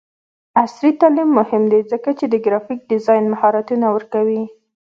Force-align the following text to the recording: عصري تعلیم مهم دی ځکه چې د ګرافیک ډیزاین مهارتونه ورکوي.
عصري 0.61 0.91
تعلیم 1.01 1.29
مهم 1.39 1.63
دی 1.71 1.79
ځکه 1.91 2.09
چې 2.19 2.25
د 2.29 2.35
ګرافیک 2.45 2.79
ډیزاین 2.91 3.25
مهارتونه 3.33 3.85
ورکوي. 3.95 4.43